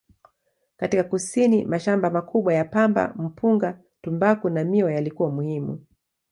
Katika 0.77 1.03
kusini, 1.03 1.65
mashamba 1.65 2.09
makubwa 2.09 2.53
ya 2.53 2.65
pamba, 2.65 3.13
mpunga, 3.17 3.79
tumbaku 4.01 4.49
na 4.49 4.63
miwa 4.63 4.93
yalikuwa 4.93 5.31
muhimu. 5.31 5.79